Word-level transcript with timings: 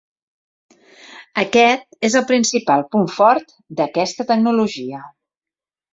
Aquest 1.43 2.09
és 2.09 2.17
el 2.21 2.25
principal 2.33 2.83
punt 2.95 3.07
fort 3.19 3.55
d'aquesta 3.81 4.27
tecnologia. 4.33 5.03